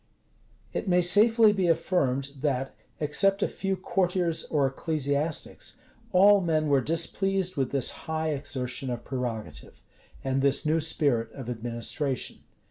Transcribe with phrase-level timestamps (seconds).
[0.73, 5.79] It may safely be affirmed, that, except a few courtiers or ecclesiastics,
[6.11, 9.79] all men were displeased with this high exertion of prerogative,
[10.23, 12.39] and this new spirit of administration.